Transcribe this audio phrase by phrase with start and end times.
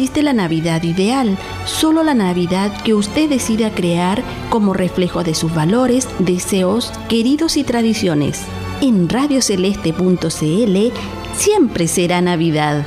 [0.00, 1.36] existe la Navidad ideal,
[1.66, 7.64] solo la Navidad que usted decida crear como reflejo de sus valores, deseos, queridos y
[7.64, 8.40] tradiciones.
[8.80, 10.92] En radioceleste.cl
[11.36, 12.86] siempre será Navidad.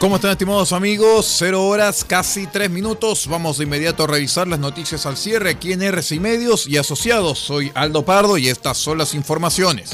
[0.00, 1.26] ¿Cómo están estimados amigos?
[1.28, 3.26] Cero horas, casi tres minutos.
[3.26, 7.38] Vamos de inmediato a revisar las noticias al cierre aquí en RCI Medios y Asociados.
[7.38, 9.90] Soy Aldo Pardo y estas son las informaciones.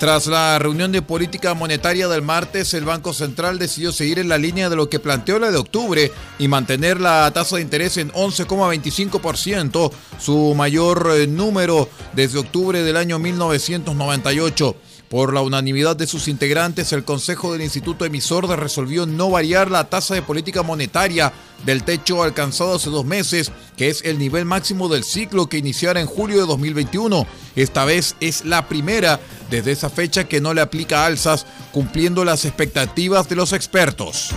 [0.00, 4.38] Tras la reunión de política monetaria del martes, el Banco Central decidió seguir en la
[4.38, 8.10] línea de lo que planteó la de octubre y mantener la tasa de interés en
[8.12, 14.76] 11,25%, su mayor eh, número desde octubre del año 1998.
[15.08, 19.88] Por la unanimidad de sus integrantes, el Consejo del Instituto Emisor resolvió no variar la
[19.88, 21.32] tasa de política monetaria
[21.64, 26.00] del techo alcanzado hace dos meses, que es el nivel máximo del ciclo que iniciara
[26.00, 27.26] en julio de 2021.
[27.56, 29.18] Esta vez es la primera
[29.50, 34.34] desde esa fecha que no le aplica alzas, cumpliendo las expectativas de los expertos.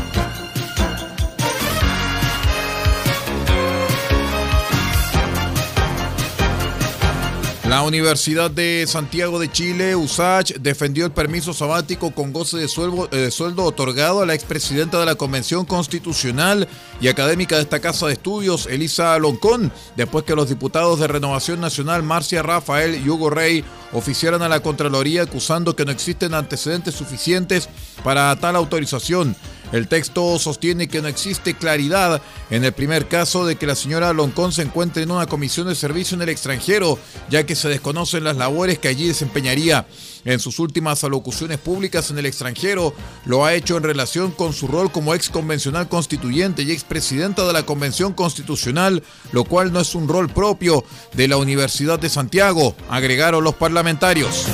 [7.72, 13.08] La Universidad de Santiago de Chile, USACH, defendió el permiso sabático con goce de sueldo,
[13.14, 16.68] eh, sueldo, otorgado a la expresidenta de la Convención Constitucional
[17.00, 21.62] y académica de esta casa de estudios, Elisa Loncón, después que los diputados de Renovación
[21.62, 26.96] Nacional, Marcia Rafael y Hugo Rey, oficiaran a la Contraloría acusando que no existen antecedentes
[26.96, 27.70] suficientes
[28.04, 29.34] para tal autorización.
[29.72, 34.12] El texto sostiene que no existe claridad en el primer caso de que la señora
[34.12, 37.00] Loncón se encuentre en una comisión de servicio en el extranjero,
[37.30, 39.88] ya que se desconocen las labores que allí desempeñaría.
[40.24, 42.94] En sus últimas alocuciones públicas en el extranjero,
[43.25, 47.54] lo ha hecho en relación con su rol como ex convencional constituyente y expresidenta de
[47.54, 49.01] la Convención Constitucional,
[49.31, 54.45] lo cual no es un rol propio de la Universidad de Santiago, agregaron los parlamentarios.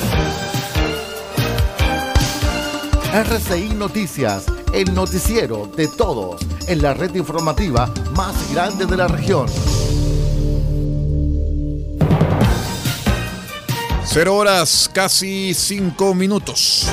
[3.14, 9.48] RCI Noticias el noticiero de todos en la red informativa más grande de la región.
[14.06, 16.88] Cero horas, casi cinco minutos.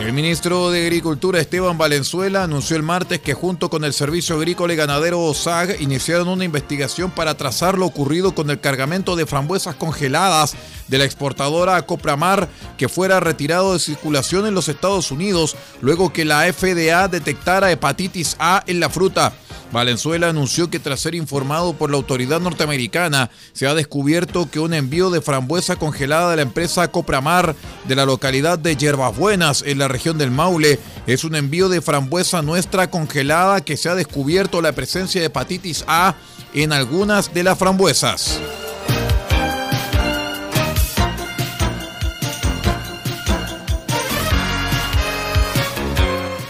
[0.00, 4.72] El ministro de Agricultura Esteban Valenzuela anunció el martes que junto con el Servicio Agrícola
[4.72, 9.74] y Ganadero OSAG iniciaron una investigación para trazar lo ocurrido con el cargamento de frambuesas
[9.74, 10.56] congeladas
[10.88, 12.48] de la exportadora Copramar
[12.78, 18.36] que fuera retirado de circulación en los Estados Unidos luego que la FDA detectara hepatitis
[18.38, 19.34] A en la fruta.
[19.72, 24.74] Valenzuela anunció que tras ser informado por la autoridad norteamericana, se ha descubierto que un
[24.74, 27.54] envío de frambuesa congelada de la empresa Copramar
[27.86, 28.76] de la localidad de
[29.16, 33.88] Buenas, en la región del Maule, es un envío de frambuesa nuestra congelada que se
[33.88, 36.14] ha descubierto la presencia de hepatitis A
[36.54, 38.40] en algunas de las frambuesas.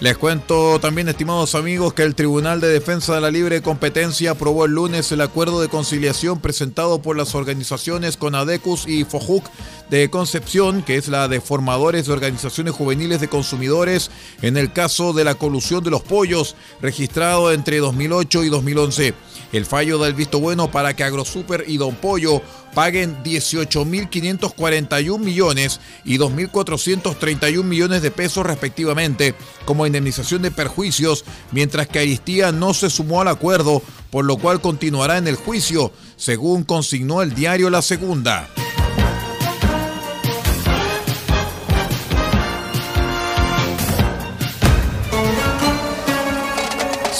[0.00, 4.64] Les cuento también, estimados amigos, que el Tribunal de Defensa de la Libre Competencia aprobó
[4.64, 9.44] el lunes el acuerdo de conciliación presentado por las organizaciones CONADECUS y FOJUC
[9.90, 14.10] de Concepción, que es la de formadores de organizaciones juveniles de consumidores,
[14.40, 19.14] en el caso de la colusión de los pollos, registrado entre 2008 y 2011.
[19.52, 22.40] El fallo da el visto bueno para que AgroSuper y Don Pollo
[22.74, 29.34] paguen 18.541 millones y 2.431 millones de pesos respectivamente
[29.64, 34.60] como indemnización de perjuicios, mientras que Aristía no se sumó al acuerdo, por lo cual
[34.60, 38.48] continuará en el juicio, según consignó el diario La Segunda.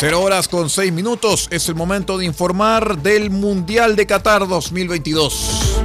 [0.00, 5.76] Cero horas con seis minutos es el momento de informar del Mundial de Qatar 2022.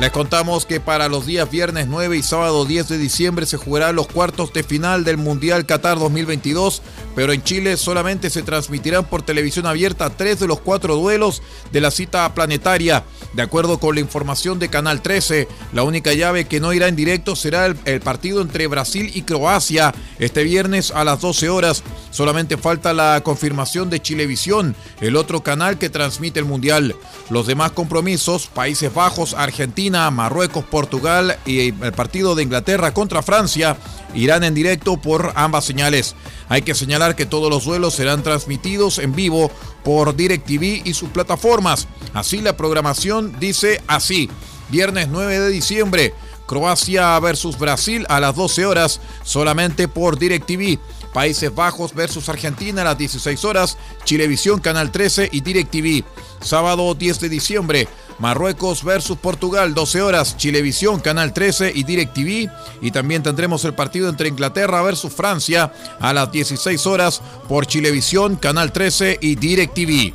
[0.00, 3.94] Les contamos que para los días viernes 9 y sábado 10 de diciembre se jugarán
[3.94, 6.80] los cuartos de final del Mundial Qatar 2022
[7.14, 11.80] pero en Chile solamente se transmitirán por televisión abierta tres de los cuatro duelos de
[11.80, 13.04] la cita planetaria.
[13.32, 16.96] De acuerdo con la información de Canal 13, la única llave que no irá en
[16.96, 21.82] directo será el, partido entre Brasil y Croacia este viernes a las 12 horas.
[22.10, 26.94] Solamente falta la confirmación de Chilevisión, el otro canal que transmite el Mundial.
[27.30, 33.76] Los demás compromisos, Países Bajos, Argentina, Marruecos, Portugal y el partido de Inglaterra contra Francia,
[34.14, 36.14] irán en directo por ambas señales.
[36.48, 39.50] Hay que señalar que todos los duelos serán transmitidos en vivo
[39.84, 41.86] por DirecTV y sus plataformas.
[42.14, 44.30] Así la programación dice así.
[44.70, 46.14] Viernes 9 de diciembre,
[46.46, 50.78] Croacia versus Brasil a las 12 horas, solamente por DirecTV.
[51.12, 56.04] Países Bajos versus Argentina a las 16 horas, Chilevisión Canal 13 y DirecTV.
[56.40, 62.50] Sábado 10 de diciembre, Marruecos versus Portugal, 12 horas, Chilevisión, Canal 13 y DirecTV.
[62.80, 68.36] Y también tendremos el partido entre Inglaterra versus Francia a las 16 horas por Chilevisión,
[68.36, 70.14] Canal 13 y DirecTV.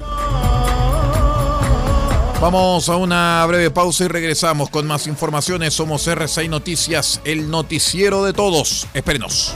[2.41, 5.73] Vamos a una breve pausa y regresamos con más informaciones.
[5.73, 8.87] Somos R6 Noticias, el noticiero de todos.
[8.93, 9.55] Espérenos.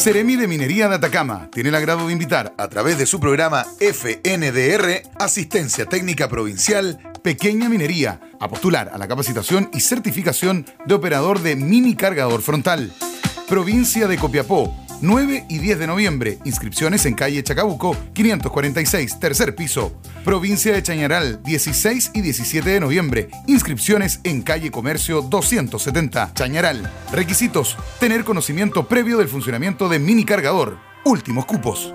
[0.00, 3.66] Seremi de Minería de Atacama tiene el agrado de invitar a través de su programa
[3.80, 11.40] FNDR, Asistencia Técnica Provincial, Pequeña Minería, a postular a la capacitación y certificación de operador
[11.40, 12.94] de mini cargador frontal.
[13.46, 16.38] Provincia de Copiapó, 9 y 10 de noviembre.
[16.44, 19.92] Inscripciones en calle Chacabuco, 546, tercer piso.
[20.24, 23.28] Provincia de Chañaral, 16 y 17 de noviembre.
[23.46, 26.90] Inscripciones en calle Comercio 270, Chañaral.
[27.12, 30.78] Requisitos: tener conocimiento previo del funcionamiento de mini cargador.
[31.04, 31.94] Últimos cupos.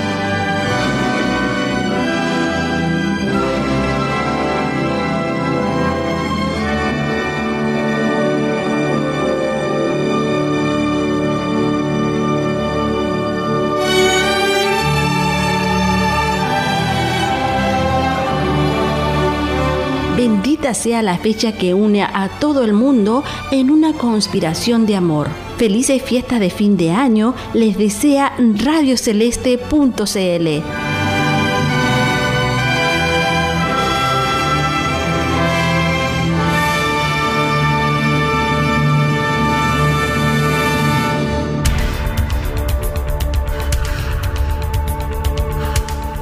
[20.61, 25.27] Sea la fecha que une a todo el mundo en una conspiración de amor.
[25.57, 30.90] Felices fiestas de fin de año les desea radioceleste.cl.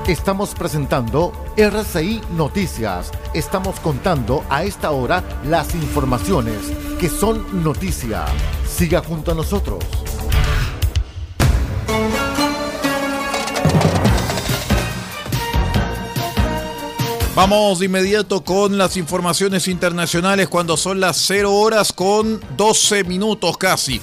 [0.09, 3.11] Estamos presentando RCI Noticias.
[3.35, 6.57] Estamos contando a esta hora las informaciones
[6.99, 8.25] que son noticia.
[8.67, 9.85] Siga junto a nosotros.
[17.35, 23.59] Vamos de inmediato con las informaciones internacionales cuando son las 0 horas con 12 minutos
[23.59, 24.01] casi.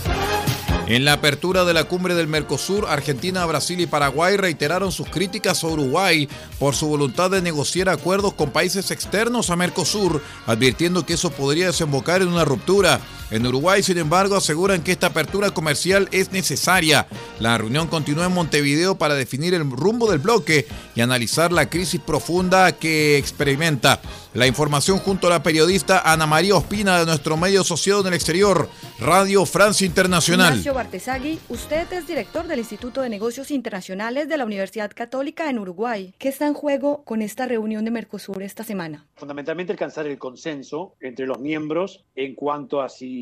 [0.88, 5.64] En la apertura de la cumbre del Mercosur, Argentina, Brasil y Paraguay reiteraron sus críticas
[5.64, 6.28] a Uruguay
[6.61, 11.66] por su voluntad de negociar acuerdos con países externos a Mercosur, advirtiendo que eso podría
[11.66, 13.00] desembocar en una ruptura.
[13.28, 17.09] En Uruguay, sin embargo, aseguran que esta apertura comercial es necesaria.
[17.40, 22.00] La reunión continúa en Montevideo para definir el rumbo del bloque y analizar la crisis
[22.00, 24.00] profunda que experimenta.
[24.33, 28.14] La información junto a la periodista Ana María Ospina de nuestro medio asociado en el
[28.14, 28.68] exterior,
[29.00, 30.50] Radio Francia Internacional.
[30.52, 35.59] Ignacio Bartesagui, usted es director del Instituto de Negocios Internacionales de la Universidad Católica en
[35.59, 36.14] Uruguay.
[36.18, 39.06] ¿Qué está en juego con esta reunión de Mercosur esta semana?
[39.16, 43.16] Fundamentalmente alcanzar el consenso entre los miembros en cuanto a si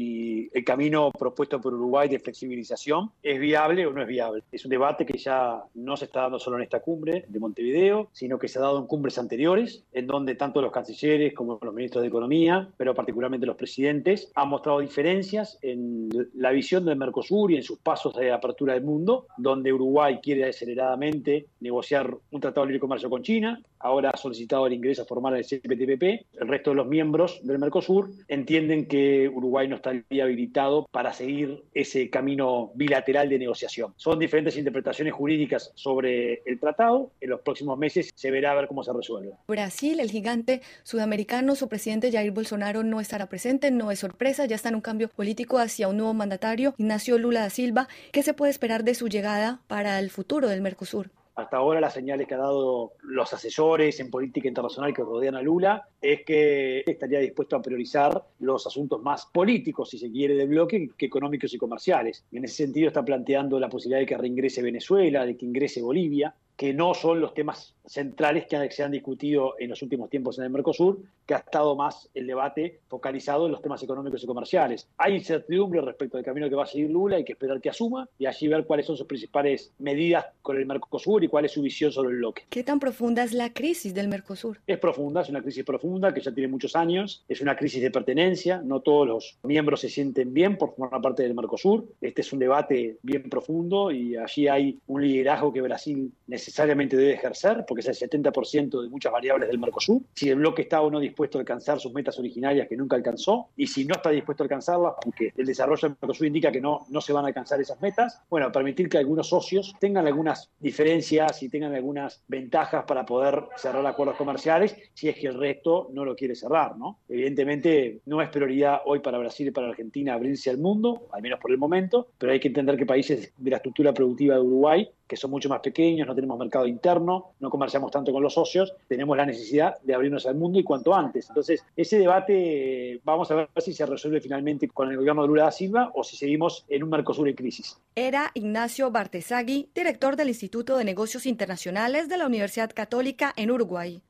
[0.52, 4.42] el camino propuesto por Uruguay de flexibilización es viable o no es viable.
[4.52, 8.08] Es un debate que ya no se está dando solo en esta cumbre de Montevideo,
[8.12, 11.74] sino que se ha dado en cumbres anteriores, en donde tanto los cancilleres como los
[11.74, 17.52] ministros de Economía, pero particularmente los presidentes, han mostrado diferencias en la visión del Mercosur
[17.52, 22.66] y en sus pasos de apertura del mundo, donde Uruguay quiere aceleradamente negociar un tratado
[22.66, 26.02] de libre comercio con China, ahora ha solicitado el ingreso formal al CPTPP.
[26.40, 31.64] El resto de los miembros del Mercosur entienden que Uruguay no estaría habilitado para seguir
[31.74, 33.94] ese camino bilateral de negociación.
[33.96, 37.12] Son diferentes interpretaciones jurídicas sobre el tratado.
[37.20, 39.32] En los próximos meses se verá a ver cómo se resuelve.
[39.48, 44.56] Brasil, el gigante sudamericano, su presidente Jair Bolsonaro no estará presente, no es sorpresa, ya
[44.56, 47.88] está en un cambio político hacia un nuevo mandatario, Ignacio Lula da Silva.
[48.12, 51.10] ¿Qué se puede esperar de su llegada para el futuro del Mercosur?
[51.34, 55.42] Hasta ahora las señales que ha dado los asesores en política internacional que rodean a
[55.42, 60.48] Lula es que estaría dispuesto a priorizar los asuntos más políticos, si se quiere, del
[60.48, 62.24] bloque que económicos y comerciales.
[62.30, 66.34] En ese sentido está planteando la posibilidad de que reingrese Venezuela, de que ingrese Bolivia,
[66.56, 70.44] que no son los temas centrales que se han discutido en los últimos tiempos en
[70.44, 74.88] el Mercosur, que ha estado más el debate focalizado en los temas económicos y comerciales.
[74.98, 78.08] Hay incertidumbre respecto del camino que va a seguir Lula, hay que esperar que asuma
[78.18, 81.62] y allí ver cuáles son sus principales medidas con el Mercosur y cuál es su
[81.62, 82.44] visión sobre el bloque.
[82.48, 84.60] ¿Qué tan profunda es la crisis del Mercosur?
[84.66, 87.90] Es profunda, es una crisis profunda que ya tiene muchos años, es una crisis de
[87.90, 91.86] pertenencia, no todos los miembros se sienten bien por formar parte del Mercosur.
[92.00, 96.12] Este es un debate bien profundo y allí hay un liderazgo que Brasil
[96.44, 100.02] necesariamente debe ejercer, porque es el 70% de muchas variables del Mercosur.
[100.14, 103.48] Si el bloque está o no dispuesto a alcanzar sus metas originarias que nunca alcanzó,
[103.56, 106.86] y si no está dispuesto a alcanzarlas, porque el desarrollo del Mercosur indica que no,
[106.90, 111.42] no se van a alcanzar esas metas, bueno, permitir que algunos socios tengan algunas diferencias
[111.42, 116.04] y tengan algunas ventajas para poder cerrar acuerdos comerciales, si es que el resto no
[116.04, 116.98] lo quiere cerrar, ¿no?
[117.08, 121.40] Evidentemente no es prioridad hoy para Brasil y para Argentina abrirse al mundo, al menos
[121.40, 124.90] por el momento, pero hay que entender que países de la estructura productiva de Uruguay
[125.06, 128.74] que son mucho más pequeños, no tenemos mercado interno, no comerciamos tanto con los socios,
[128.88, 131.28] tenemos la necesidad de abrirnos al mundo y cuanto antes.
[131.28, 135.44] Entonces, ese debate vamos a ver si se resuelve finalmente con el gobierno de Lula
[135.44, 137.78] da Silva o si seguimos en un Mercosur en crisis.
[137.94, 144.02] Era Ignacio Bartesagui, director del Instituto de Negocios Internacionales de la Universidad Católica en Uruguay.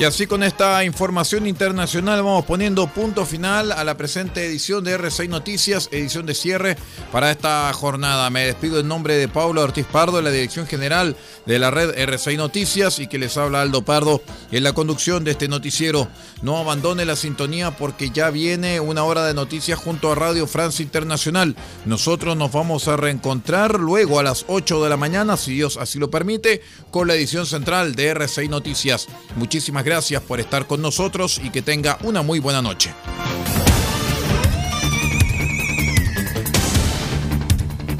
[0.00, 4.98] Y así con esta información internacional vamos poniendo punto final a la presente edición de
[4.98, 6.78] R6 Noticias, edición de cierre
[7.12, 8.30] para esta jornada.
[8.30, 11.90] Me despido en nombre de Pablo Ortiz Pardo, de la dirección general de la red
[11.96, 16.08] R6 Noticias y que les habla Aldo Pardo en la conducción de este noticiero.
[16.40, 20.82] No abandone la sintonía porque ya viene una hora de noticias junto a Radio Francia
[20.82, 21.56] Internacional.
[21.84, 25.98] Nosotros nos vamos a reencontrar luego a las 8 de la mañana, si Dios así
[25.98, 29.06] lo permite, con la edición central de R6 Noticias.
[29.36, 32.94] Muchísimas gracias gracias por estar con nosotros y que tenga una muy buena noche.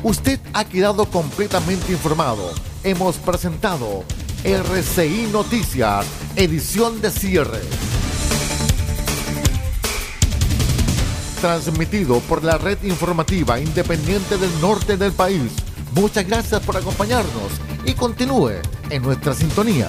[0.04, 2.52] Usted ha quedado completamente informado.
[2.84, 4.04] Hemos presentado
[4.44, 6.06] RCI Noticias,
[6.36, 7.60] edición de cierre.
[11.40, 15.50] Transmitido por la red informativa independiente del norte del país.
[15.96, 17.50] Muchas gracias por acompañarnos
[17.84, 19.88] y continúe en nuestra sintonía.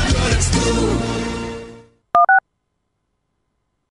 [0.21, 1.20] what it's due.